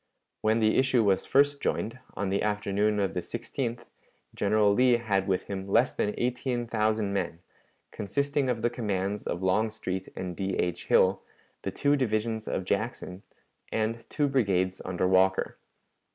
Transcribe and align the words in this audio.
When 0.41 0.61
the 0.61 0.77
issue 0.79 1.03
was 1.03 1.27
first 1.27 1.61
joined, 1.61 1.99
on 2.15 2.29
the 2.29 2.41
afternoon 2.41 2.99
of 2.99 3.13
the 3.13 3.19
16th, 3.19 3.83
General 4.33 4.73
Lee 4.73 4.97
had 4.97 5.27
with 5.27 5.43
him 5.43 5.67
less 5.67 5.93
than 5.93 6.15
eighteen 6.17 6.65
thousand 6.65 7.13
men, 7.13 7.37
consisting 7.91 8.49
of 8.49 8.63
the 8.63 8.71
commands 8.71 9.27
of 9.27 9.43
Longstreet 9.43 10.09
and 10.15 10.35
D. 10.35 10.55
H. 10.55 10.87
Hill, 10.87 11.21
the 11.61 11.69
two 11.69 11.95
divisions 11.95 12.47
of 12.47 12.65
Jackson, 12.65 13.21
and 13.71 14.09
two 14.09 14.27
brigades 14.27 14.81
under 14.83 15.07
Walker. 15.07 15.59